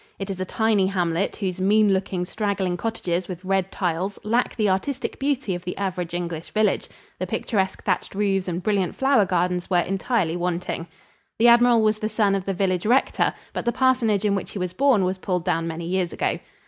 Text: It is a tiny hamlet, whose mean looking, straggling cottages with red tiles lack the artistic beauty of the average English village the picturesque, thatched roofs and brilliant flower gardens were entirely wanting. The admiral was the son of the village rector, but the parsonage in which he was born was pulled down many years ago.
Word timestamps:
It 0.17 0.31
is 0.31 0.39
a 0.39 0.45
tiny 0.45 0.87
hamlet, 0.87 1.35
whose 1.35 1.61
mean 1.61 1.93
looking, 1.93 2.25
straggling 2.25 2.75
cottages 2.75 3.27
with 3.27 3.45
red 3.45 3.71
tiles 3.71 4.17
lack 4.23 4.55
the 4.55 4.67
artistic 4.67 5.19
beauty 5.19 5.53
of 5.53 5.63
the 5.63 5.77
average 5.77 6.15
English 6.15 6.49
village 6.55 6.87
the 7.19 7.27
picturesque, 7.27 7.83
thatched 7.83 8.15
roofs 8.15 8.47
and 8.47 8.63
brilliant 8.63 8.95
flower 8.95 9.25
gardens 9.25 9.69
were 9.69 9.77
entirely 9.81 10.35
wanting. 10.35 10.87
The 11.37 11.49
admiral 11.49 11.83
was 11.83 11.99
the 11.99 12.09
son 12.09 12.33
of 12.33 12.45
the 12.45 12.53
village 12.55 12.87
rector, 12.87 13.31
but 13.53 13.63
the 13.63 13.71
parsonage 13.71 14.25
in 14.25 14.33
which 14.33 14.49
he 14.53 14.57
was 14.57 14.73
born 14.73 15.03
was 15.05 15.19
pulled 15.19 15.45
down 15.45 15.67
many 15.67 15.85
years 15.85 16.11
ago. 16.11 16.39